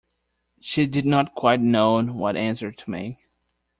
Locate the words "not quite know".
1.05-2.01